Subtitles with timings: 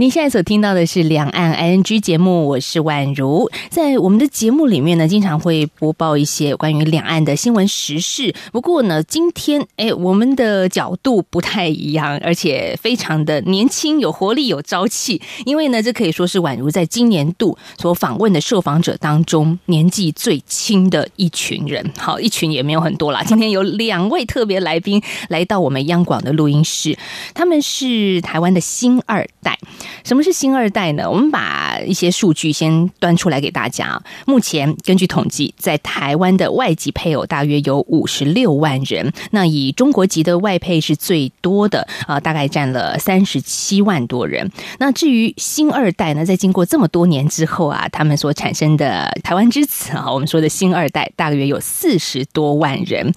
[0.00, 3.50] 您现在所听到的是《两岸 ING》节目，我是宛如。
[3.68, 8.34] 在我们的节目里面呢，经常会播报一些关于两岸的新闻时事。
[8.50, 15.20] 不过呢，今天哎，我们的角度不太一样，而且非常的年轻、有活力、有朝气。
[15.44, 21.92] 因为呢，这可以说是宛如在今年度所访问的受访者当中年纪最轻的一群人。
[21.98, 23.22] 好，一群也没有很多啦。
[23.22, 26.96] 今天有两位特别来宾来到我们央广的录音室，
[27.34, 29.58] 他们是台湾的新二代。
[30.04, 31.10] 什么是新二代呢？
[31.10, 34.00] 我们把一些数据先端出来给大家。
[34.26, 44.50] 目前根据统计，在台湾的外籍配偶大约有五十六万人，那以中国籍的外配是最多的啊，大概占了三十七万多人。
[44.78, 53.12] 那至于新二代呢，在经过这么多年之后啊，他们所产生的台湾之子啊，我们说的新二代大约有四十多万人。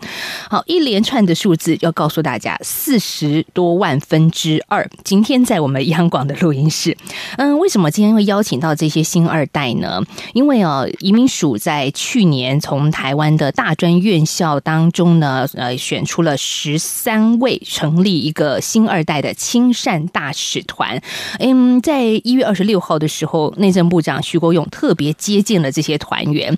[0.49, 4.89] 好，一连串的数字要告诉大家，四十多万分之二。
[5.03, 6.62] 今天在我们央广的录音。
[6.69, 6.97] 是，
[7.37, 10.01] 嗯，为什么今天会邀请到这些新二代呢？
[10.33, 21.01] 因为哦，移民署在去年从台湾的大专院校当中呢，呃，选出了十三位，成立一个新二代的亲善大使团。
[21.39, 26.55] 嗯，在一月二十六号的时候，内政部长徐国勇特别接见了这些团员，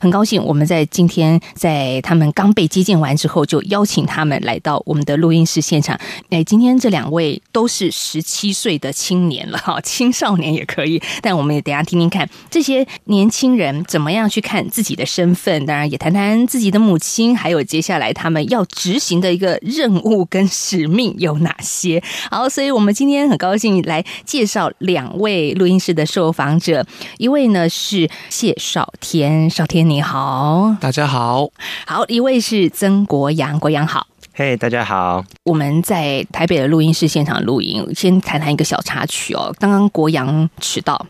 [0.00, 0.42] 很高兴。
[0.44, 5.98] 我们在今天在他们刚被接见完之后，就邀请他们来到我们的录音室现场。
[6.30, 9.58] 哎，今天这两位都是十七岁的青年了。
[9.58, 22.02] 好，青少年也可以，但我们也等下听听看这些年轻人怎么样去看自己的身份，当然也谈谈自己的母亲，还有接下来他们要执行的一个任务跟使命有哪些。
[22.30, 26.86] 好，所以我们今天很高兴来介绍两位录音室的受访者，
[27.18, 31.48] 一位呢是谢少天，少天你好，大家好，
[31.86, 34.06] 好，一位是曾国阳，国阳好。
[34.38, 35.24] 嘿，大家好！
[35.44, 39.50] 我们在台北的录音室现场录音，先谈谈一个小插曲哦。
[39.58, 41.06] 刚刚国阳迟到，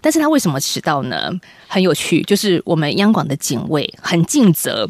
[0.00, 1.28] 但是他为什么迟到呢？
[1.66, 4.88] 很有趣，就是我们央广的警卫很尽责，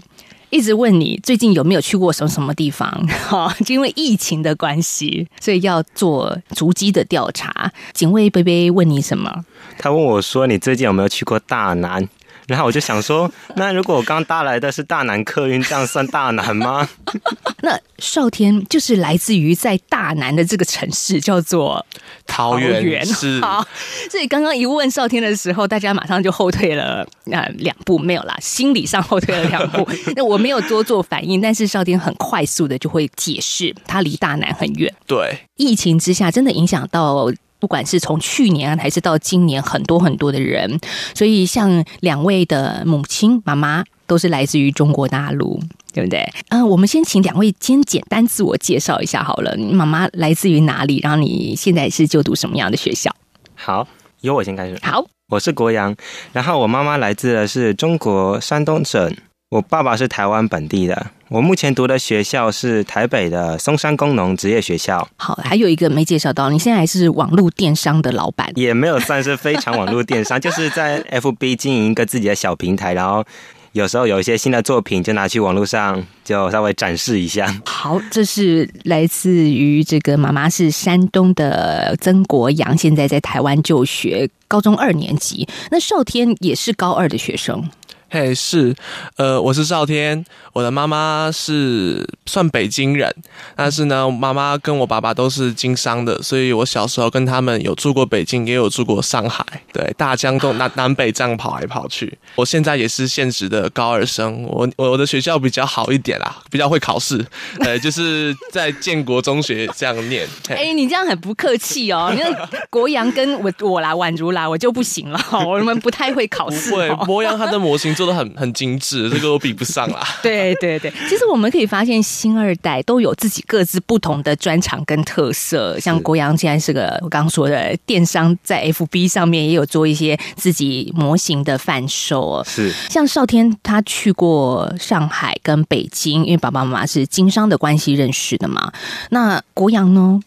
[0.51, 2.91] 一直问你最近有没有去过什么什么地方。
[3.27, 7.73] 哈， 因为疫情的关系，所以要做足迹的调查。
[7.95, 9.47] 警卫贝贝问你什么？
[9.79, 12.07] 他问我说：“你最近有没有去过大南？”
[12.49, 16.89] 然后我就想说， 那如果我刚搭来的是大南客运，这样算大南吗？
[17.63, 21.85] 那少天就是来自于在大南的这个城市，叫做
[22.27, 23.05] 桃园。
[23.05, 23.41] 是，
[24.11, 29.87] 所以刚刚一问少天的时候，大家马上就后退了那两步，没有啦，心理上后退了两步。
[30.17, 34.93] 那我没有多做反应，但是少天很快速的就会解释，他离大南很远。
[35.07, 37.31] 对，疫情之下真的影响到。
[37.59, 40.79] 不管是从去年还是到今年，很多很多的人，
[41.15, 45.61] 所以像两位的母亲、妈妈都是来自于中国大陆，
[45.93, 46.29] 对不对？
[46.51, 49.57] 嗯，我们先请两位先简单自我介绍一下好了。
[49.57, 51.01] 你妈妈来自于哪里？
[51.03, 53.15] 然后你现在是就读什么样的学校？
[53.55, 53.87] 好，
[54.21, 54.79] 由我先开始。
[54.83, 55.95] 好，我是国阳，
[56.33, 59.15] 然后我妈妈来自的是中国山东省。
[59.51, 61.07] 我爸爸是台湾本地的。
[61.31, 65.09] 我目前读的学校是台北的松山工农职业学校。
[65.17, 73.25] 好，还有一个没介绍到，你现在还是网络电商的老板，也没有算是非常网络电商， 就是在 FB 经营一个自己的小平台，然后
[73.73, 77.51] 有时候有一些新的作品就拿去网络上就稍微展示一下。
[77.65, 85.49] 好，这是来自于这个妈妈是山东的曾国阳，现在在台湾就学高中二年级。
[85.71, 87.67] 那少天也是高二的学生。
[88.11, 88.75] 嘿，是，
[89.17, 90.25] 呃，我是少天，
[90.55, 93.15] 我的妈妈是算北京人，
[93.55, 102.17] 但是呢，妈妈跟我爸爸都是经商的，所以我小时候跟他们有住过北京，也有住过上海，对，大江东南南北这样跑来跑去。
[102.35, 107.23] 我现在也是现职的高二生，我我的学校比较好一点啦，比较会考试，
[107.61, 110.27] 呃，就是在建国中学这样念。
[110.49, 116.75] 哎，你这样很不客气哦，你看国阳跟我我啦，宛如啦，我就不行了，我们不太会考试。
[116.75, 117.95] 会，博洋他的模型。
[117.99, 120.07] 做的很很精致，这个我比不上啦。
[120.23, 125.77] 对对对，其实我们可以发现，新二代都有自己各自不同的专长跟特色。
[125.81, 132.41] 像国阳现在是个我刚刚说的电商，在 FB 上面也有做一些自己模型的贩售。
[132.47, 138.73] 是，像少天他去过上海跟北京，因为爸爸妈妈是经商的关系认识的嘛。
[139.11, 140.21] 那国阳呢？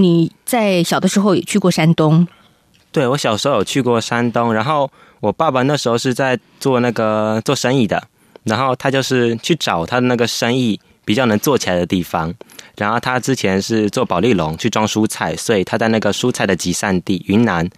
[0.00, 2.24] 你在小的时候也去过山东？
[2.92, 4.90] 对，我小时候有去过山东，然后。
[5.20, 8.00] 我爸爸那时候是在做那个做生意的，
[8.44, 12.32] 然后他就是去找他的那个生意比较能做起来的地方，
[12.76, 17.68] 然后他之前是做保利龙去装蔬菜，所以他在那个蔬菜的集散地云南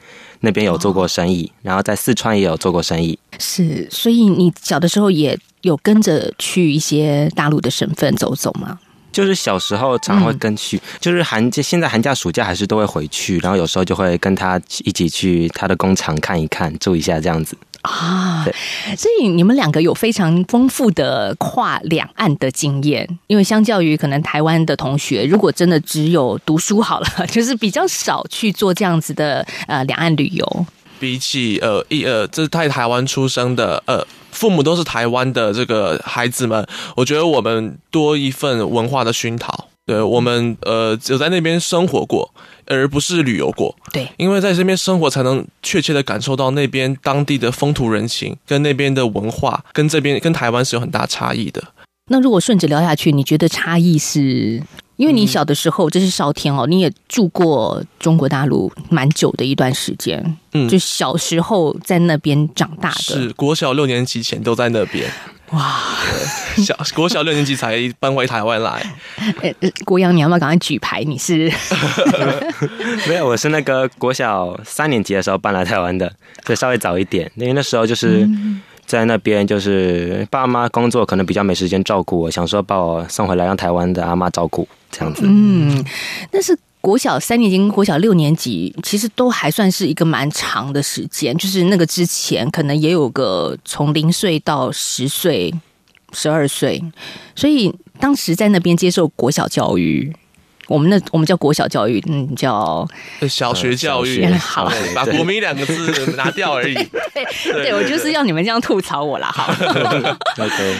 [0.40, 3.18] 那边有做过生意，然后在四川也有做过生意。
[3.38, 8.78] 是，所以你小的时候也有跟着去一些大陆的省份走走吗？
[9.12, 17.56] 就是小时候常会跟去，就是寒假现在寒假暑假还是都会回去，然后有时候就会跟他一起去他的工厂看一看，住一下这样子。
[17.82, 18.44] 啊，
[18.94, 30.66] 所以你们两个有非常丰富的跨两岸的经验，因为相较于可能台湾的同学，如果真的只有读书好了， 就是比较少去做这样子的呃两岸旅游。
[30.98, 36.66] 比起呃一呃，这是在台湾出生的呃，父母都是台湾的这个孩子们，
[36.96, 39.68] 我觉得我们多一份文化的熏陶。
[39.86, 42.32] 对我们呃，只有在那边生活过，
[42.66, 43.74] 而不是旅游过。
[43.92, 51.60] 对，因为在这边生活，才能确切的感受到那边当地的风土人情，跟那边的文化，跟这边跟台湾是有很大差异的。
[52.06, 54.62] 那如果顺着聊下去，你觉得差异是？
[55.00, 65.10] 因为你小的时候，这是少天哦，你也住过中国大陆蛮久的一段时间，嗯就小时候在那边长大的，是国小六年级前都在那边，
[65.52, 65.80] 哇！
[66.58, 68.92] 小国小六年级才搬回台湾来。
[69.40, 71.02] 呃呃国阳，你要不要赶快举牌？
[71.02, 71.50] 你是
[73.08, 76.12] 没有，我是那个国小三年级的时候搬来台湾的，
[76.44, 77.32] 所以稍微早一点。
[77.36, 78.28] 因为那时候就是
[78.84, 85.22] 在那边，就是爸妈工作可能比较没时间照顾我，想说把我送回来让台湾的阿妈照顾这样子。
[85.24, 85.84] 嗯，
[86.30, 95.54] 但是国小三年级跟国小六年级其实都还算是一个蛮长的时间，就是那个之前可能也有个从零岁到十岁、
[96.12, 96.82] 十二岁，
[97.34, 100.14] 所以当时在那边接受国小教育。
[100.70, 102.86] 我们那我们叫国小教育，嗯，叫
[103.28, 106.74] 小学教育， 好对把国民两个字拿掉而已。
[107.12, 109.52] 对 对，我就是要你们这样吐槽我啦，好。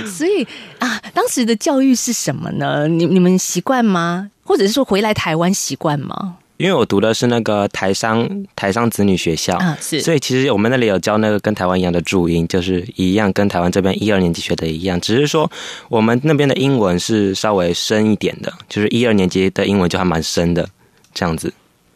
[0.07, 0.47] 所以
[0.79, 2.87] 啊，当时的教育是什么呢？
[2.87, 4.31] 你你们习惯吗？
[4.45, 6.37] 或者是说回来台湾习惯吗？
[6.61, 15.51] 因为我读的是那个台商台商子女学校，啊，是，所以其实我们那里有教那个跟台湾一样的注音，就是一样跟台湾这边一二年级学的一样，只是说
[15.89, 20.69] 我们那边的英文是稍微深一点的，就是一二年级的英文就还蛮深的
[21.15, 21.51] 这样子，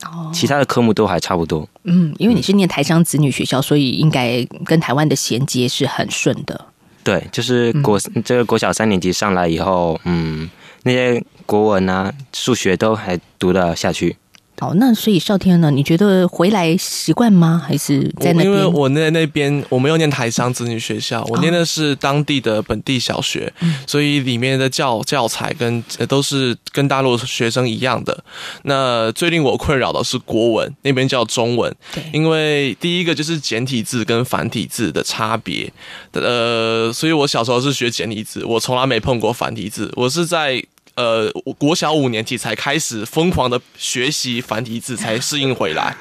[0.06, 1.68] 哦其他的科目都还差不多。
[1.82, 6.64] 嗯，因为你是念台商子女学校，所以应该跟台湾的衔接是很顺的。
[7.02, 10.48] 对，就是国、这个国小三年级上来以后，嗯，
[10.84, 14.16] 那些国文啊、数学都还读得下去。
[14.60, 15.70] 好，那所以少天呢？
[15.70, 17.60] 你觉得回来习惯吗？
[17.66, 18.64] 还是在那边因为？
[18.64, 28.24] 我在那边，我没有念台商子女学校，哦我念的是当地的本地小学，嗯所以里面的教教材跟、呃都是跟大陆学生一样的。
[28.62, 35.70] 那最令我困扰的是国文，那边叫中文，对，因为第一个就是简体字跟繁体字的差别，
[36.12, 40.64] 呃，所以我小时候是学简体字，我从来没碰过繁体字，我是在。
[40.94, 45.96] 呃，国小五年级才开始疯狂的学习繁体字，才适应回来。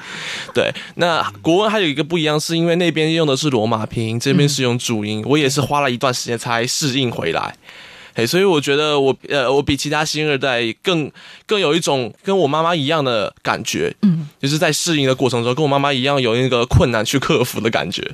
[0.54, 7.56] 对，那国文还有一个不一样，是因为那边用的是罗马拼音，这边是用注音，我也是花了一段时间才适应回来。
[8.16, 11.10] 嘿，所以我觉得我呃，我比其他新二代更
[11.46, 18.08] 更有一种跟我妈妈一样的感觉，嗯，就是在适应的过程中，跟我妈妈一样有那个困难去克服的感觉，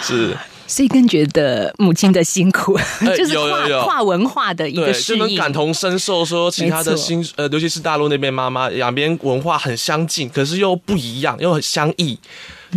[0.00, 0.36] 是
[0.70, 5.18] 所以更觉得母亲的辛苦，呃 就是跨跨文化的一，个适应。
[5.18, 12.16] 就能感同身受，说其他的新呃，尤其是大陆那边妈妈，两边文化很相近，可是又不一样，又很相异。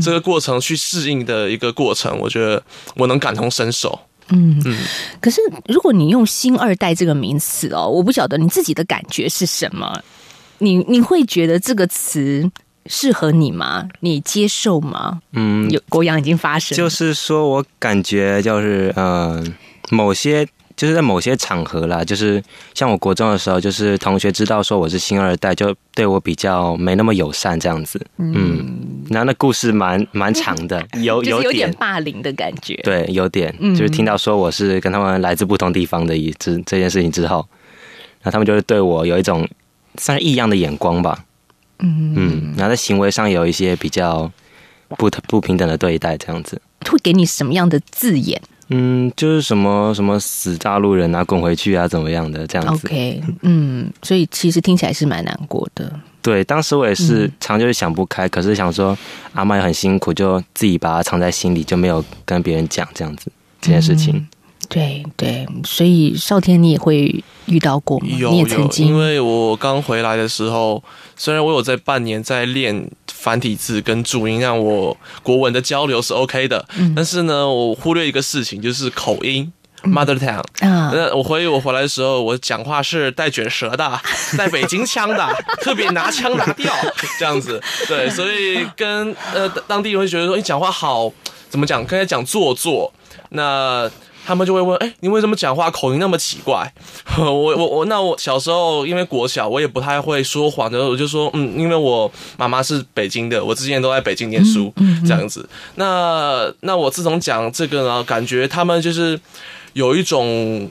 [0.01, 2.63] 这个过程去适应的一个过程，我觉得
[2.95, 3.99] 我能感同身受。
[4.29, 4.59] 嗯
[5.21, 10.01] 可是如果你用“新二代”这个名词哦，我不晓得你自己的感觉是什么。
[10.57, 12.49] 你你会觉得这个词
[12.85, 13.87] 适合你吗？
[14.01, 15.21] 你接受吗？
[15.31, 19.43] 嗯，有国阳已经发生，就是说我感觉就是嗯、呃
[19.89, 22.41] 某些就是在某些场合啦，就是
[22.73, 28.03] 像我国中的时候，就是同学知道说我是星二代，就对我比较没那么友善这样子。
[28.17, 32.75] 嗯，然后那故事蛮蛮长的， 有有有点点霸凌的感觉。
[32.77, 37.45] 对，有点，嗯就是听到说我是跟他们来自不同地方的一这这件事情之后，
[38.21, 39.47] 然后他们就是对我有一种
[39.97, 41.23] 算是异样的眼光吧。
[41.83, 44.31] 嗯嗯，然后在行为上有一些比较
[44.97, 46.61] 不不平等的对待，这样子。
[46.89, 52.87] 会给你什么样的字眼嗯，就是什么什么死大陆人啊，滚回去啊，怎么样的这样子。
[52.87, 55.91] ？OK，嗯，所以其实听起来是蛮难过的。
[56.21, 58.97] 对，当时我也是嗯常就是想不开，可是想说
[59.33, 64.15] 阿妈也很辛苦，就自己把它藏在心里，就没有跟别人讲这样子这件事情。
[64.15, 64.27] 嗯
[64.69, 68.07] 对对，所以少天你也会遇到过吗？
[68.17, 70.83] 有你也曾有，经因为我刚回来的时候，
[71.15, 79.51] 虽然我有在半年在练繁体字跟注音，让我国文的交流是 OK 的，嗯但是呢，我忽略一个事情，就是口音。
[79.85, 80.41] mother tongue。
[80.65, 83.99] 啊，那我回我回来的时候，我讲话是带卷舌的，
[84.37, 86.73] 带北京腔的，特别拿腔拿调
[87.19, 87.61] 这样子。
[87.85, 91.11] 对，所以跟呃当地人会觉得说，你讲话好
[91.49, 91.85] 怎么讲？
[91.85, 92.93] 刚才讲做作，
[93.31, 93.91] 那
[94.25, 96.71] 他们就会问，哎、你为什么讲话口音那么奇怪？
[97.17, 104.73] 我我我，那我小时候因为国小，我也不太会说谎的，我就说，嗯，因为我妈妈是北京的，我之前都在北京念书，
[105.05, 105.47] 这样子。
[105.75, 109.19] 那那我自从讲这个呢，感觉他们就是
[109.73, 110.69] 有一种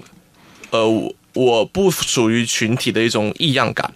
[0.71, 3.93] 呃，我我不属于群体的一种异样感。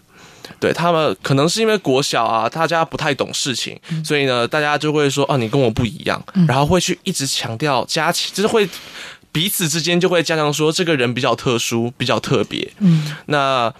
[0.58, 8.66] 对他们可能是因为国小啊，大家不太懂事情，所以呢，大家就会说啊，你跟我不一样，然后会去一直强调加起，就是会
[9.36, 12.66] 彼此之间就会加强说这个人比较特殊，比较特别。
[12.78, 13.70] 嗯，那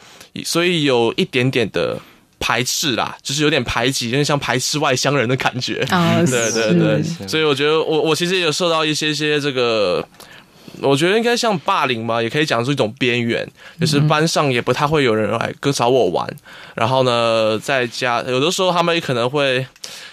[0.44, 1.98] 所以有一点点的
[2.38, 5.82] 排斥啦，就是有点排挤，有点像排斥外乡人的感觉。
[5.88, 10.06] 啊， 对对对，所以我觉得我我其实也有受到一些些这个，
[10.80, 13.46] 我觉得应该像霸凌嘛，也可以讲出一种边缘，
[13.80, 16.28] 就是班上也不太会有人来跟找我玩，
[16.74, 19.66] 然后呢，在家有的时候他们也可能会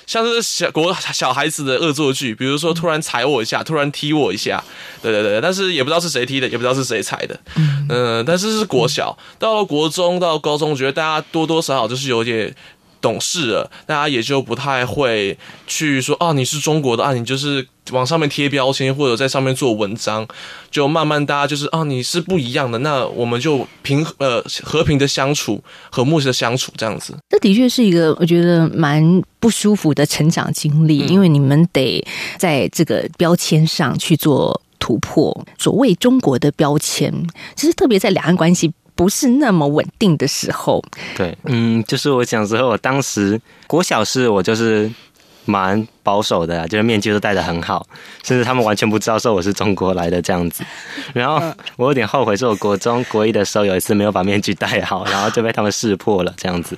[0.05, 4.63] 像是小国小孩子的恶作剧，比如说突然踩我一下，突然踢我一下，
[5.01, 7.39] 对对对，但是也不知道是谁踢的，也不知道是谁踩的，
[7.89, 12.53] 嗯、但是是国小，到了国中到高中，我觉得大家多多少少就是有点。
[13.03, 20.25] 懂事了，大家也就不太会去说啊，你是中国的啊，你就是往上面贴标签或者在上面做文章，
[20.71, 27.13] 就慢慢大家就是啊，你是不一样的，那我们就平呃和平的相处，和睦的相处这样子。
[27.29, 32.01] 这的确是一个我觉得蛮不舒服的成长经历，因为你们得
[32.37, 35.45] 在这个标签上去做突破。
[35.57, 37.13] 所谓中国的标签，
[37.55, 40.83] 其实特别在两岸关系不是那么稳定的时候，
[41.15, 44.89] 对，嗯，就是我讲之后，我当时国小是我就是
[45.45, 47.85] 蛮保守的啊，就是面具都戴的很好，
[48.23, 50.63] 甚至他们完全不知道说我是中国来的这样子。
[51.13, 51.41] 然后
[51.75, 56.77] 我有点后悔，是我国中国一的时候有一次没有把面具戴好，然后就被他们识破了这样子。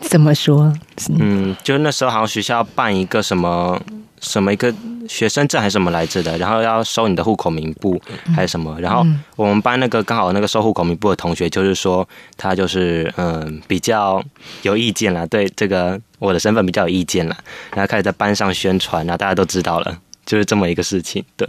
[0.00, 0.72] 怎么说？
[1.18, 3.80] 嗯，就那时候好像学校办一个什么
[4.22, 4.72] 什么一个
[5.06, 8.00] 学生证还是什么来着的，然后要收你的户口名簿
[8.34, 9.04] 还是什么，然后
[9.36, 14.24] 我们班那个刚好那个收户口名簿的同学就是说他就是嗯比较
[14.62, 17.36] 有意见啦，对这个我的身份比较有意见啦，
[17.72, 21.46] 然后开始在班上宣传，然后大家都知道了，就是这么一个事情，对。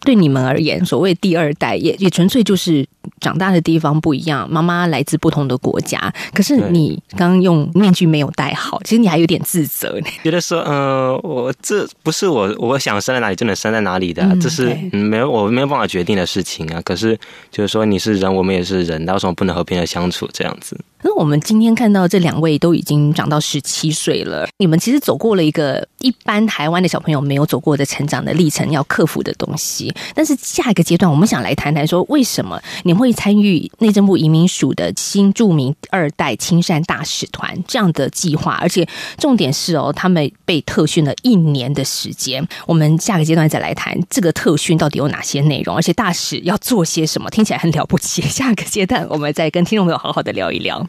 [0.00, 2.86] 对你们而言，所谓第二代也也纯粹就是
[3.20, 6.12] 长大的地方不一样，妈妈来自不同的国家。
[6.32, 10.06] 可是你刚刚用面具没有戴好，其实你还有点自责呢。
[10.24, 16.80] 觉得说，嗯、我这不是我我想生在哪里就能生在哪里的啊、嗯这是嗯没有我没有办法决定的事情啊。
[16.84, 17.18] 可是
[17.50, 20.78] 就是说你是人，我们也是人，那为什么不能和平的相处这样子？
[21.02, 29.92] 那我们今天看到这两位都已经长到十七岁了，你们其实走过了一个一般台湾的小朋友没有走过的成长的历程，要克服的东西。
[30.14, 38.58] 但是下一个阶段，我们想来谈谈说，为什么你们会参与内政部移民署的新著名二代亲善大使团这样的计划？
[38.60, 42.46] 而且重点是哦，他们被特训了一年的时间。
[42.66, 48.20] 我们下个阶段再来谈这个特训到底有哪些内容，而且大使要做些什么，听起来很了不起。
[48.22, 50.86] 下个阶段我们再跟听众朋友好好的聊一聊。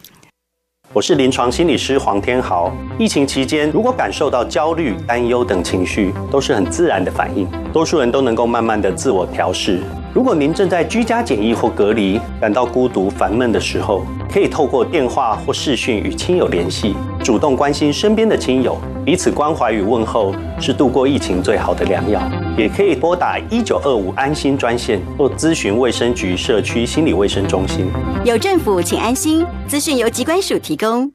[0.94, 2.70] 我是临床心理师黄天豪。
[3.00, 9.80] 疫情期间，如果感受到焦虑、担忧等情绪，都是很自然的反应，多数人都能够慢慢的自我调试。
[10.14, 22.22] 如果您正在居家检疫或隔离，感到孤独、烦闷的时候，可以透过电话或视讯与亲友联系，主动关心身边的亲友，彼此关怀与问候是度过疫情最好的良药。
[22.58, 27.86] 也可以拨打一九二五安心专线或咨询卫生局社区心理卫生中心。
[28.26, 29.46] 有政府，请安心。
[29.66, 31.10] 资讯由机关署提供。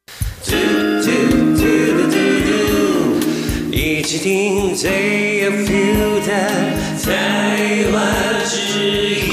[3.71, 6.21] 一起听最有 feel
[7.07, 9.26] 的台湾之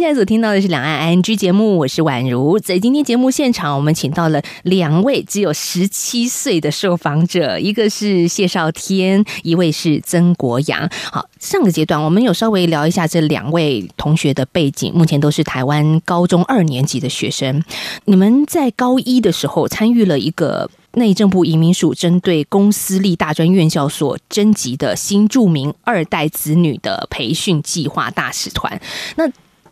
[0.00, 2.58] 现在所听到的是两岸 ING 节目，我是宛如。
[2.58, 10.88] 在今天节目现场，我们请到了两位只有十七岁的受访者，一个是谢少天，一位是曾国阳。
[11.12, 17.62] 好，上个阶段我们有稍微聊一下这两位同学的背景，目前都是台湾高中二年级的学生。
[18.06, 28.80] 你们在高一的时候参与了一个内政部移民署针对公私立大专院校所征集的新著名二代子女的培训计划大使团。
[29.16, 29.30] 那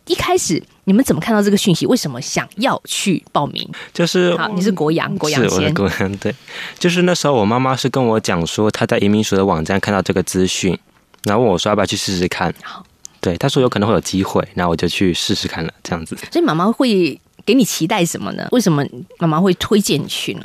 [0.09, 1.85] 一开始你们怎么看到这个讯息？
[1.85, 3.69] 为什么想要去报名？
[3.93, 5.73] 就是好，你是国阳，国阳是我的先。
[5.75, 6.33] 国阳，对，
[6.79, 10.77] 就是那时候我妈妈是跟我讲说，她在移民署的网站看到这个资讯，
[11.23, 12.51] 然后问我说要不要去试试看。
[12.63, 12.83] 好，
[13.21, 16.17] 对，她说有可能会有机会，然后我就去试试看了，这样子。
[16.31, 18.47] 所以妈妈会给你期待什么呢？
[18.51, 18.83] 为什么
[19.19, 20.41] 妈妈会推荐你去呢？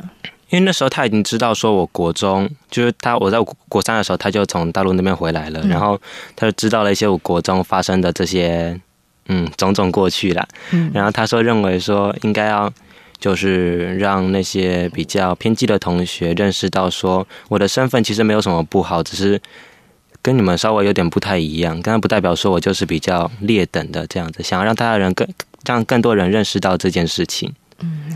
[0.51, 5.99] 因为那时候他已经知道说，我国中就是他我在国三的时候，他就从大陆那边回来了，嗯然后
[6.35, 8.79] 他就知道了一些我国中发生的这些
[9.27, 10.47] 嗯种种过去了。
[10.71, 12.71] 嗯然后他说认为说应该要
[13.19, 19.41] 就是让那些比较偏激的同学认识到说我的身份其实没有什么不好，只是
[20.21, 25.27] 跟你们稍微有点不太一样，但不代表说我就是比较劣等的这样子，想要让大家人更
[25.65, 27.53] 让更多人认识到这件事情。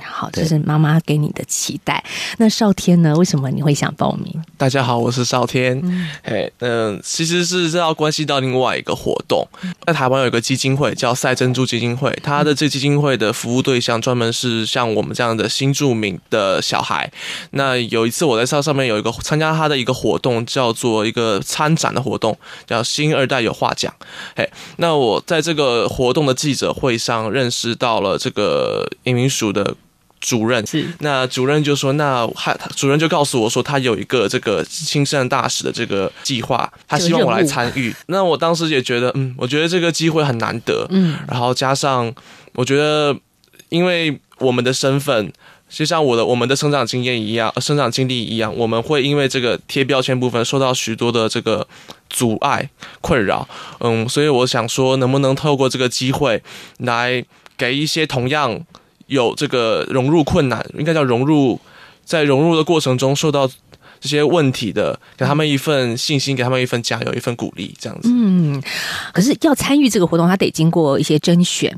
[0.02, 2.04] 好，这是妈妈给你的期待。
[2.38, 3.14] 那少天呢？
[3.16, 4.34] 为什么你会想报名？
[4.58, 5.82] 大家好，我是少天。
[6.24, 9.46] 哎，嗯、其实是这要关系到另外一个活动，
[9.86, 17.12] 在台湾有一个基金会叫赛珍珠基金会，它的这基金会的服务对象专门是像我们这样的新住民的小孩。
[17.52, 23.94] 那有一次我在上上面有一个参加他的一个活动，叫做一个参展的活动，叫新二代有话讲。
[24.36, 29.76] 哎，那我在这个活动的记者会上认识到了这个移民署的
[30.20, 30.86] 主任，是。
[31.00, 37.94] 那主任就说，那他主任就告诉我说，他有一个这个亲善大使的这个计划，他希望我来参与。
[38.08, 42.14] 那我当时也觉得，嗯，我觉得这个机会很难得，嗯，然后加上
[42.54, 43.16] 我觉得，
[43.70, 45.32] 因为我们的身份。
[45.72, 51.68] 就像我的我们的成长经验一样，呃生长经历一样，我们会因为这个贴标签部分受到许多的这个
[52.10, 52.68] 阻碍
[53.02, 53.48] 困扰，
[53.82, 56.42] 嗯，所以我想说，能不能透过这个机会
[56.80, 57.24] 来
[57.56, 58.60] 给一些同样
[59.10, 61.60] 有这个融入困难，应该叫融入，
[62.06, 63.48] 在融入的过程中受到
[64.00, 68.10] 这些问题的，给他们一份信心，给他们一份加油，一份鼓励，这样子。
[68.10, 68.62] 嗯，
[69.12, 71.76] 可是要参与这个活动，他得经过一些甄选。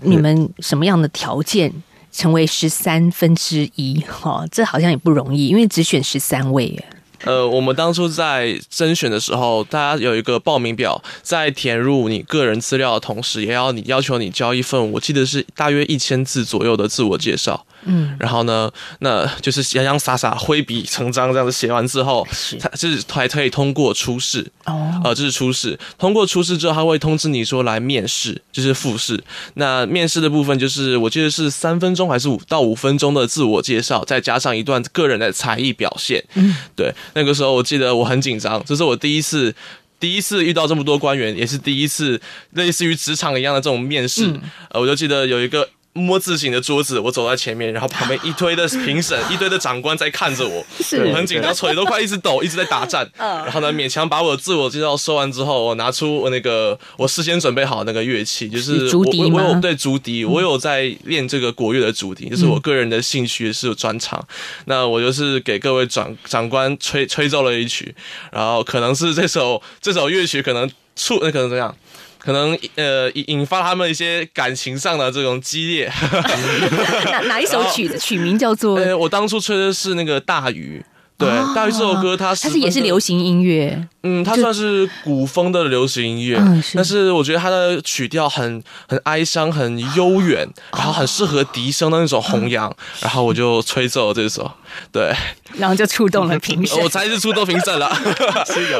[0.00, 1.70] 你们什么样的条件
[2.10, 4.02] 成为十三分之一？
[4.08, 6.84] 哈、这好像也不容易，因为只选十三位耶。
[7.24, 17.64] 呃，我们当初在甄选的时候，大家有一个报名表，在填入你个人资料的同时，也要你要求你交一份，我记得是大约一千字左右的自我介绍。
[17.84, 18.70] 嗯，然后呢，
[19.00, 24.46] 那就是洋洋洒洒挥笔成章这样子写完之后，是它就是还可以通过初试。
[24.64, 25.78] 哦，呃，这是初试。
[25.98, 29.22] 通过初试之后，他会通知你说来面试，就是复试。
[29.54, 36.22] 那面试的部分就是，我记得是三分钟还是五到五分钟的自我介绍，再加上一段个人的才艺表现。
[36.34, 39.54] 嗯，对，那个时候我记得我很紧张，这是我第一次。
[40.00, 42.20] 第一次遇到这么多官员，也是第一次
[42.54, 44.26] 类似于职场一样的这种面试。
[44.26, 44.40] 嗯
[44.70, 53.06] 呃，我就记得有一个摸字形的桌子，我走在前面，然后旁边一堆的评审、一堆的长官在看着我，是我很紧张，腿都快一直抖，一直在打颤。
[53.18, 64.26] 嗯然后呢，勉强把我的自我介绍说完之后，我拿出我那个我事先准备好的那个乐器，就是是竹笛我我有对竹笛，我有在练这个国乐的竹笛，就是我个人的兴趣是专长。
[64.64, 67.94] 那我就是给各位长长官吹吹奏了一曲，
[68.30, 71.74] 然后可能是这首这首乐曲可能触那可能怎样。
[72.24, 75.92] 可能呃引引发他们一些感情上的这种激烈。
[77.10, 78.76] 哪哪一首曲子曲名叫做？
[78.76, 80.84] 呃，我当初吹的是那个大鱼，
[81.18, 86.76] 对，哦大鱼这首歌它它是也是流行，音乐，嗯，它算是古风的流行音乐，嗯是。
[86.76, 94.50] 但是我觉得它的曲调很很哀伤，很悠远，然后很适合笛声的那种弘扬，然后我就吹奏了这首，
[94.90, 95.14] 对，
[95.56, 96.88] 然后就触动了评审 我。
[96.88, 97.88] 才是触动评审了，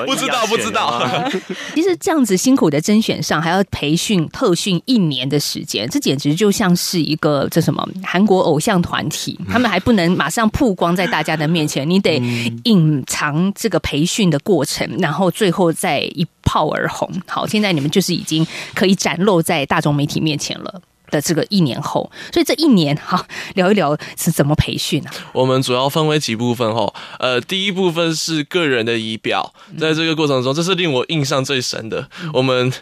[0.07, 1.03] 不知道不知道，
[1.75, 12.21] 其实这样子辛苦的甄选上，还要培训特训一年的时间，这简直就像是一个这什么韩国偶像团体，他们还不能马上曝光在大家的面前，你得
[12.65, 17.11] 隐藏这个培训的过程，然后最后再一炮而红。
[17.27, 20.81] 好，现在你们就是已经可以展露在大众媒体面前了。
[21.13, 25.13] 的这个一年后，所以这一年哈聊一聊是怎么培训啊？
[25.33, 32.09] 我们主要分为几部分哈，呃，第一部分是个人的仪表，在这个过程中，这是令我印象最深的。
[32.33, 32.73] 我们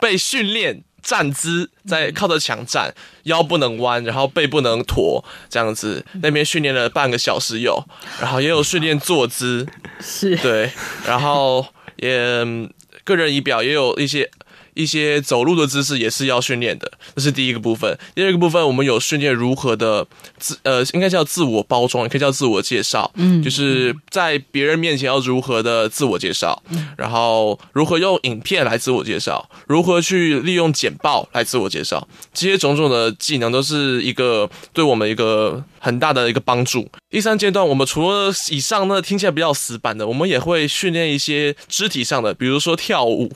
[0.00, 6.02] 被训练站姿，在靠着墙站，腰不能弯，然后背不能驼，这样子。
[6.22, 7.84] 那边训练了半个小时有，
[8.18, 9.66] 然后也有训练坐姿，
[10.00, 10.72] 是对，
[11.06, 12.72] 然后也嗯
[13.04, 14.30] 个人仪表也有一些。
[14.76, 17.98] 一些走路的姿势也是要训练的，这是第一个部分。
[18.14, 20.06] 第二个部分，我们有训练如何的
[20.38, 23.10] 自呃，应该叫自我包装，也可以叫自我介绍。
[23.16, 26.62] 嗯，就是在别人面前要如何的自我介绍，
[26.96, 36.86] 然后如何用影片来自我介绍，如何去利用简报来自我介绍，这些种种的技能都是一个对我们一个很大的一个帮助。
[37.08, 43.32] 第三阶段，我们除了以上呢听起来比较死板的，我们也会训练一些肢体上的，比如说跳舞。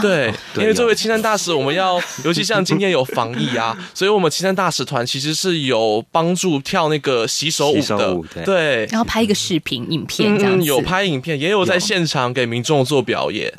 [0.00, 8.86] 对，因为作为青山大使，我们要， 尤其像今天有防疫啊， 所以我们青山大使团其实是有帮助跳那个洗手舞的舞，对对。
[8.86, 13.52] 然后拍一个视频影片这样子，嗯，有拍影片，也有在现场给民众做表演。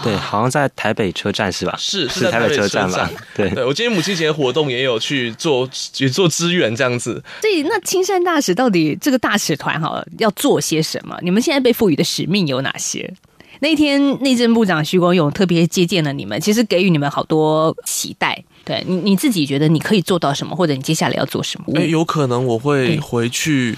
[0.00, 1.74] 对，好像在台北车站是吧？
[1.76, 3.10] 是是是台在台北车站吧？
[3.34, 7.20] 对，对我今天母亲节活动也有去做，也做支援这样子。
[7.40, 11.18] 所以，那青山大使到底这个大使团哈要做些什么？
[11.20, 13.12] 你们现在被赋予的使命有哪些？
[13.60, 18.42] 那天内政部长徐国勇特别接见了你们，其实给予你们好多期待。
[18.64, 21.78] 对你你自己觉得你可以做到什么，或者你接下来要做什么？
[21.78, 23.76] 哎、有可能我会嗯回去，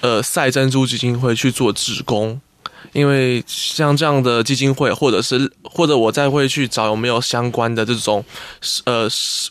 [0.00, 2.40] 呃，赛珍珠基金会去做志工，
[2.92, 8.24] 因为像这样的基金会，或者是或者我再会去找有没有相关的这种，
[8.84, 9.08] 呃，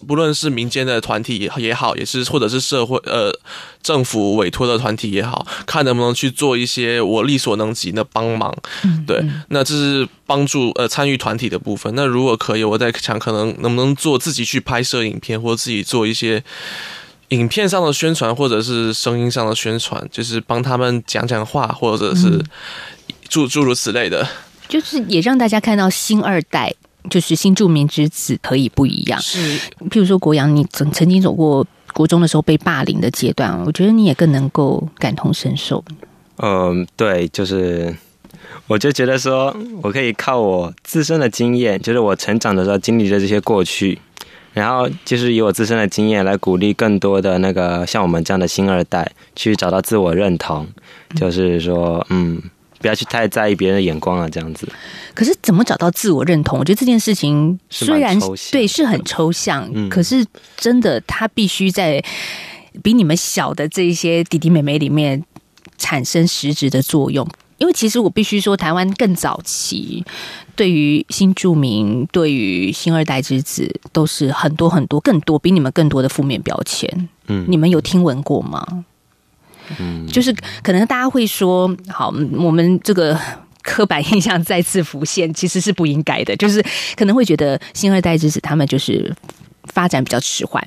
[0.07, 3.33] 不论是民间的团体也也好，也是或者是社会呃
[3.81, 8.55] 政府委托的团体也好，看能不能去做一些我力所能及的帮忙。
[9.07, 11.91] 对，那这是帮助呃参与团体的部分。
[11.95, 16.43] 那如果可以，我在想可能能不能做自己去拍摄影片，或者自己做一些
[17.29, 22.39] 影片上的宣传，或者是声音上的宣传，就是帮他们讲讲话，或者是
[23.31, 24.27] 诸诸如此类的。
[24.67, 26.73] 就是也让大家看到新二代，
[27.09, 29.19] 就是新著名之子可以不一样。
[29.21, 29.57] 是
[29.89, 35.83] 譬如说国阳，你曾曾经走过国中的时候被霸凌的阶段，我觉得你也更能够感同身受。
[36.37, 37.95] 嗯，对，就是，
[38.67, 43.99] 我就觉得说，我可以靠我自身的经验，就是我成长的时候经历的这些过去，
[44.53, 50.65] 然后就是以我自身的经验来鼓励更多的那个像我们这样的新二代去找到自我认同，
[51.15, 52.41] 就是说，嗯，
[52.81, 54.67] 不要去太在意别人的眼光啊，这样子。
[55.13, 56.59] 可是怎么找到自我认同？
[56.59, 58.17] 我觉得这件事情虽然
[58.51, 60.25] 对是很抽象，嗯可是
[60.57, 62.03] 真的他必须在
[62.81, 65.23] 比你们小的这一些弟弟妹妹里面
[65.77, 67.27] 产生实质的作用。
[67.57, 70.03] 因为其实我必须说，台湾更早期
[70.55, 76.89] 对于新住民、对于新二代之子，都是很多很多更多比你们更多的负面标签。
[77.27, 78.83] 嗯你们有听闻过吗？
[79.79, 83.19] 嗯，就是可能大家会说，好，嗯我们这个
[83.61, 86.35] 刻板印象再次浮现，其实是不应该的。
[86.37, 86.63] 就是
[86.95, 89.13] 可能会觉得新二代之子他们就是
[89.65, 90.65] 发展比较迟缓，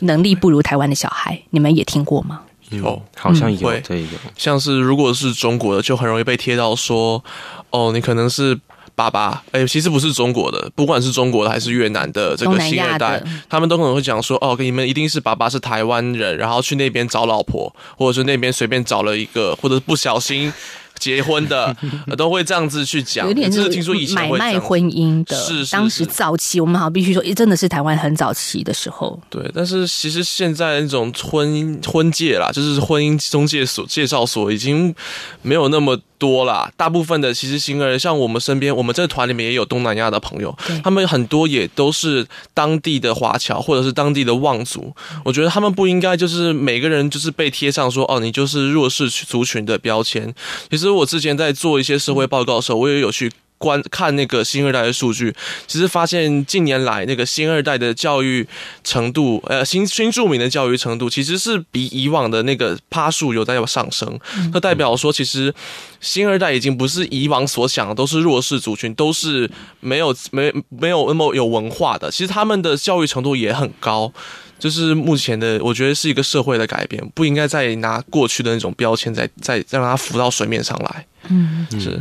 [0.00, 1.40] 能力不如台湾的小孩。
[1.50, 2.42] 你们也听过吗？
[2.70, 3.02] 有。
[3.16, 4.08] 好像有，会对，有。
[4.36, 7.22] 像是如果是中国的，就很容易被贴到说，
[7.70, 8.58] 哦，你可能是
[8.94, 20.52] 爸爸，哎、其实不是中国的，不管是中国的还是越南的这个新二代，他们都可能会讲说，哦，你们一定是爸爸是台湾人，然后去那边找老婆，或者是那边随便找了一个，或者不小心。
[20.98, 21.74] 结婚的
[22.08, 25.34] 呃 都会这样子去讲，有点就是听说以前买卖婚姻的。
[25.34, 29.18] 是是当时早期，我们好像必须说，诶真的是台湾很早期的时候。
[29.30, 34.94] 对，但是其实现在那种婚姻婚介啦，就是婚姻中介所介绍所已经
[35.40, 36.70] 没有那么多啦。
[36.76, 44.94] 大部分的其实新人，像我们身边，我们这个团里面也有东南亚的朋友，他们很多也都是当地的华侨或者是当地的望族。
[45.24, 50.32] 我觉得他们不应该就是每个人就是被贴上说哦，你就是弱势族群的标签。
[50.70, 53.32] 其实我之前在做一些社会报告的时候，我也有去。
[53.60, 55.32] 观看那个新二代的数据，
[55.66, 58.46] 其实发现近年来那个新二代的教育
[58.82, 64.18] 程度，呃，新新住民的教育程度，其实是比以往的那个趴数有在上升。
[64.54, 65.54] 那代表说，其实
[66.00, 69.48] 新二代已经不是以往所想的都是弱势族群，都是
[69.80, 72.10] 没有没没有那么有文化的。
[72.10, 74.10] 其实他们的教育程度也很高。
[74.58, 81.06] 就是目前的，我觉得是一个社会的改变，不应该再拿过去的那种标签再再再让它浮到水面上来。
[81.30, 81.98] 嗯，是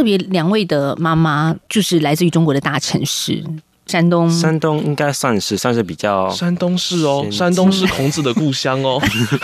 [0.00, 3.44] 特别两位的妈妈就是来自于中国的大城市
[3.84, 8.98] 山东，山东应该算是算是比较山东是哦，山东是孔子的故乡哦，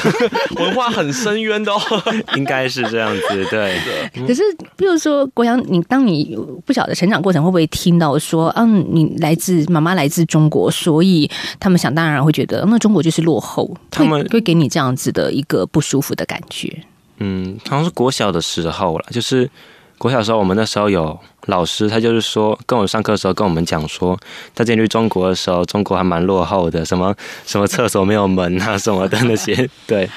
[0.57, 1.79] 文化很深渊的哦。
[2.37, 3.79] 应该是这样子，对。
[4.27, 4.43] 可是，
[4.77, 16.83] 比如说国阳，你当你不晓得成长过程会不会听到说，嗯、你来自妈妈来自中国，所以他们想当然会觉得，嗯那中国就是落后，他们会给你这样子的一个不舒服的感觉。
[17.19, 19.51] 嗯，好像是国小的时候了，就是
[19.99, 24.19] 国小的时候，我们那时候有老师，他就是说跟我上课的时候跟我们讲说，
[24.55, 27.15] 他之前去中国的时候，中国还蛮落后的，什么
[27.47, 30.09] 什么厕所没有门啊什么的那些，对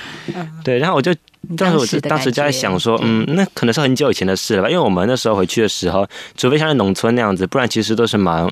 [0.64, 1.14] 对，然后我就。
[1.58, 8.46] 当时我就的当时就在想说，嗯，那可能是很久以前的事了吧，因为我们那时候回去的时候，除非像是农村那样子，不然其实都是蛮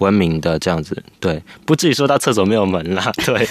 [0.00, 3.48] 文明的这样子，对，不至于说到厕所没有门啦， 对。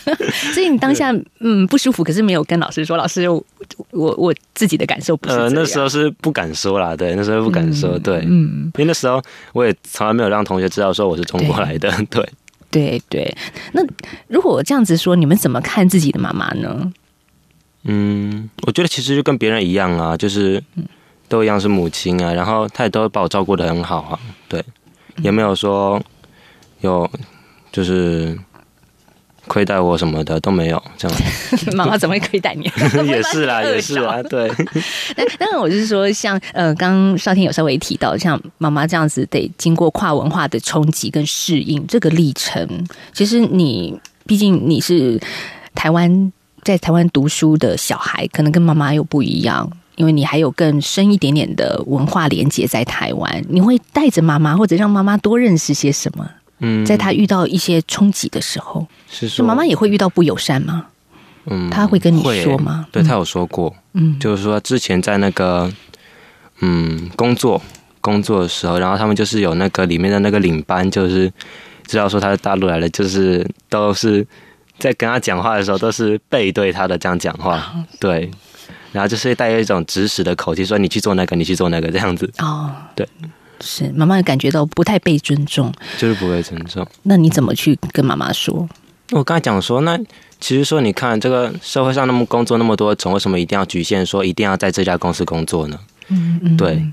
[0.54, 3.44] 所以你当下嗯不舒服，可是没有跟老师说，老师我
[3.90, 9.22] 我我自己的感受不是呃，那时候是不敢说啦，对，那时候不敢说，对，嗯，因为那时候
[9.52, 12.26] 我也从来没有让同学知道说我是中国来的，对。
[12.70, 13.36] 对对。
[13.72, 13.82] 那
[14.28, 16.92] 如果我这样子说，你们怎么看自己的妈妈呢？
[17.82, 20.62] 嗯，我觉得其实就跟别人一样啊，就是
[21.28, 24.64] 都一样是母亲啊，然后她也都把我照顾的很好啊，对，
[25.22, 26.02] 也没有说
[26.80, 27.08] 有
[27.72, 28.36] 就是
[29.46, 31.18] 亏待我什么的都没有，这样
[31.74, 32.70] 妈妈怎么会亏待你？
[33.06, 34.48] 也是啦，也是啦， 对。
[35.16, 45.20] 但当然，我是说，像呃，刚刚少天有稍微提到，像妈妈这样子得经过跨文化的冲击跟适应这个历程，其实你毕竟你是
[45.74, 49.68] 台湾在台湾读书的小孩，可能跟妈妈又不一样。
[50.00, 56.26] 因为你还有更深一点点的文化连接在台湾，你会带着妈妈，或者让妈妈多认识些什么？
[56.60, 60.86] 嗯，在她遇到一些冲击的时候，是说就妈妈也会遇到不友善吗？
[61.44, 62.86] 嗯，她会跟你会说吗？
[62.90, 65.70] 对嗯他有说过，嗯，就是说之前在那个
[66.60, 67.60] 嗯工作
[68.00, 71.30] 工作的时候，然后他们就是有那个里面的那个领班，就是
[71.86, 74.26] 知道说他是大陆来的，就是都是
[74.78, 78.30] 在跟他讲话的时候都是背对他的这样讲话，对，
[78.92, 83.06] 然后就是带有一种指使的口气，说你去做那个，你去做那个这样子，哦，对，
[83.60, 86.86] 是妈妈感觉到不太被尊重，就是不被尊重。
[87.04, 88.68] 那你怎么去跟妈妈说？
[89.12, 89.98] 我刚才讲说，那
[90.38, 95.78] 其实说，你看这个社会上那么工作那么多种，为什么一定要局限说一定要在这家公司工作呢？
[96.08, 96.84] 嗯嗯，对，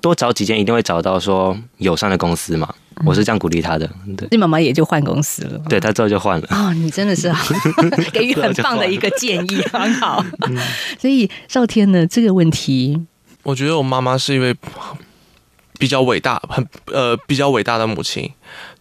[0.00, 2.74] 多找几间一定会找到说友善的公司嘛。
[3.04, 5.58] 我是这样鼓励他的，对，你妈妈也就换公司了。
[5.68, 6.46] 对他之后就换了。
[6.50, 7.32] 哦，你真的是
[8.12, 10.24] 给予很棒的一个建议，很好。
[11.00, 13.06] 所以少天呢，这个问题，
[13.42, 14.54] 我觉得我妈妈是一位
[15.78, 18.30] 比较伟大、很呃比较伟大的母亲，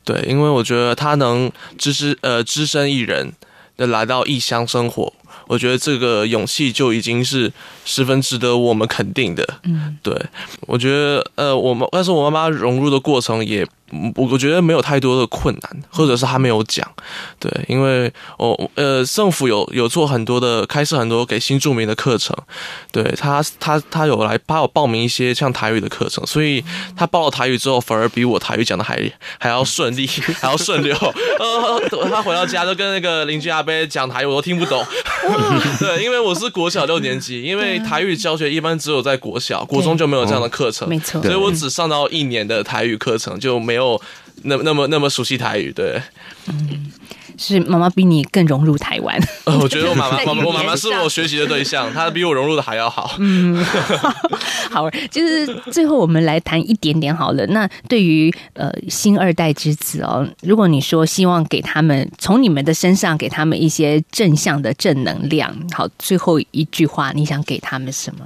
[0.04, 3.32] 对，因为我觉得她能只是呃只身一人
[3.78, 5.14] 的来到异乡生活，
[5.48, 7.52] 我觉得这个勇气就已经是
[7.86, 9.48] 十分值得我们肯定的。
[9.64, 10.14] 嗯，对，
[10.62, 16.88] 我觉得呃，我们但是我妈妈融入的过程也，嗯我我觉得没有太多的困难，或者是她没有讲，
[17.40, 22.36] 对，因为我呃政府有有做很多的开设很多给新住民的课程，
[22.92, 26.64] 对他他他有来帮我报名一些像台语的课程，所以
[26.96, 30.06] 他报了台语之后，反而比我台语讲的还还要顺利，
[30.40, 30.96] 还要顺溜。
[31.40, 34.86] 呃，他回到家就跟那个邻居阿伯讲台语，我都听不懂。
[35.80, 41.22] 对，因为我是国小六年级，因为台语教学一般只有在国小，国中就没有这样的课程，没错。
[41.22, 44.00] 所以我只上到一年的台语课程，就没有
[44.44, 45.72] 那那么那么熟悉台语。
[45.72, 46.02] 对，
[47.40, 49.18] 是妈妈比你更融入台湾。
[49.46, 53.16] 呃，我觉得我妈妈，在我我妈妈是我学习的对象，她比我融入的还要好。
[53.18, 53.56] 嗯，
[54.70, 57.48] 好，就是最后我们来谈一点点好了。
[57.48, 68.26] 那对于呃新二代之子哦，如果你说希望给他们从你们的身上给他们一些正向的正能量，好，最后一句话你想给他们什么？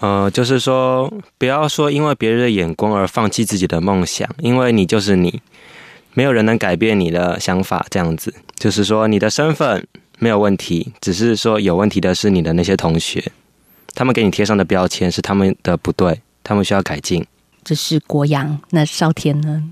[0.00, 5.42] 呃，就是说，不要说因为别人的眼光而放弃自己的梦想，因为你就是你，
[6.14, 7.86] 没有人能改变你的想法。
[7.90, 9.86] 这样子，就是说你的身份
[10.18, 13.32] 没有问题，只是说有问题的是你的那些同学，
[13.94, 17.24] 他们给你贴上的标签是他们的不对，他们需要改进。
[17.62, 19.70] 这是国阳，那少天呢？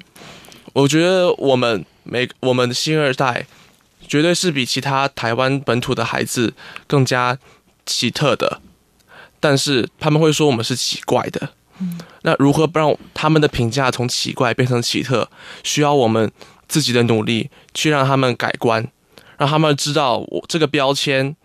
[0.74, 3.46] 我觉得我们每我们的新二代，
[4.06, 6.54] 绝对是比其他台湾本土的孩子
[6.86, 7.38] 更加
[7.86, 8.60] 奇特的，
[9.40, 11.50] 但是他们会说我们是奇怪的。
[12.22, 15.28] 那如何不让他们的评价从奇怪变成奇特？
[15.62, 16.30] 需要我们
[16.66, 18.86] 自己的努力去让他们改观，
[19.36, 21.36] 让他们知道我这个标签。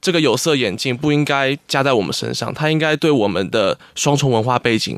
[0.00, 4.96] 这个有色眼镜不应该加在我们身上，他应该对我们的双重文化背景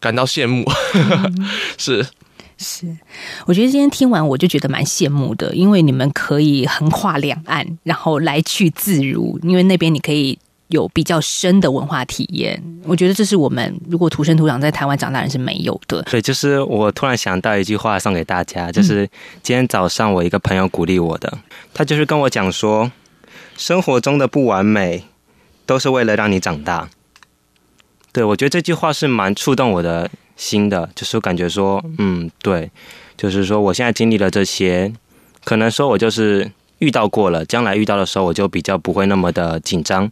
[0.00, 0.64] 感到羡慕。
[1.76, 2.06] 是，
[2.56, 2.96] 是，
[3.44, 10.38] 我觉得今天听完我就觉得蛮羡慕的，因为你们可以横跨两岸，然后来去自如，因为那边你可以
[10.72, 12.62] 有比较深的文化体验。
[12.84, 16.02] 我觉得这是我们如果土生土长在台湾长大的人是没有的。
[16.02, 19.08] 对，就是我突然想到一句话送给大家，就是
[19.42, 21.38] 今天早上我一个朋友鼓励我的，
[21.72, 22.90] 他就是跟我讲说，
[23.56, 25.04] 生活中的不完美
[25.64, 26.88] 都是为了让你长大。
[28.12, 32.70] 对我觉得这句话是蛮触动我的心的，就是我感觉说，嗯，对，
[33.16, 34.92] 就是说我现在经历了这些，
[35.44, 40.10] 可能说我就是遇到过了，将来遇到的时候我就比较不会那么的紧张，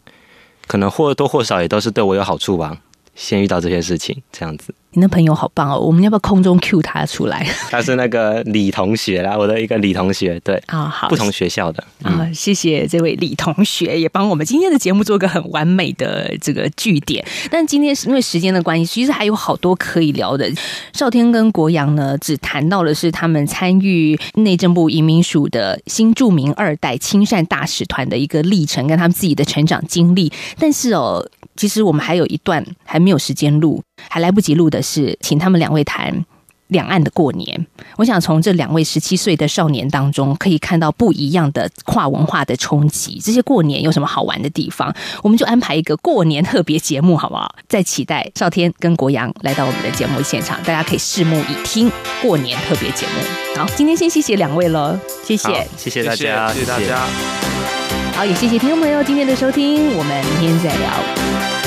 [0.71, 2.77] 可能或多或少也都是对我有好处吧。
[3.13, 4.73] 先遇到这些事情，这样子。
[4.93, 10.89] 你那朋友好棒哦，我们要不要空中 Q 他出来他是那个李同学啦，我的一个李同学，对，啊？
[10.89, 11.81] 好，不同学校的。
[12.03, 17.25] 嗯啊，谢谢这位李同学，也帮我们今天的节目做个很完美的这个据点。
[17.49, 20.51] 但今天是因为时间的关系，其实还有好多可以聊的。
[20.91, 30.31] 少天跟国阳呢，只谈到的是他们参与内政部移民署的新著名二代亲善大使团的一个历程，跟他们自己的成长经历。
[30.59, 31.25] 但是哦，
[31.55, 36.25] 其实我们还有一段还没有时间录，还来不及录的是，请他们两位谈
[36.67, 37.67] 两岸的过年。
[37.97, 43.19] 我想从这两位十七岁的少年当中，可以看到不一样的跨文化的冲击。
[43.21, 44.93] 这些过年有什么好玩的地方？
[45.21, 47.53] 我们就安排一个过年特别节目，好不好？
[47.67, 53.59] 再期待少天跟国阳来到我们的节目现场，大家可以拭目以听过年特别节目。
[53.59, 55.67] 好，今天先谢谢两位了，谢谢。
[55.75, 57.05] 谢谢大家，谢谢大家。
[58.13, 61.60] 好，也谢谢听众朋友今天的收听，我们明天再聊。